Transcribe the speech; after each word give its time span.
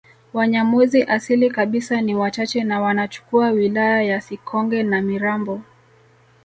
Wanyamwezi 0.33 1.03
asili 1.03 1.49
kabisa 1.51 2.01
ni 2.01 2.15
wachache 2.15 2.63
na 2.63 2.81
wanachukua 2.81 3.49
wilaya 3.51 4.03
ya 4.03 4.21
Sikonge 4.21 4.83
na 4.83 5.01
Mirambo 5.01 5.61